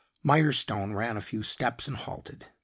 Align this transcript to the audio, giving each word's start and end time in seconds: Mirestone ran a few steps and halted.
Mirestone 0.25 0.95
ran 0.95 1.15
a 1.15 1.21
few 1.21 1.43
steps 1.43 1.87
and 1.87 1.95
halted. 1.95 2.47